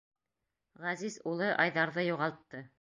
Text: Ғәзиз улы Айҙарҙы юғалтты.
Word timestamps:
Ғәзиз 0.85 1.19
улы 1.33 1.53
Айҙарҙы 1.67 2.11
юғалтты. 2.11 2.69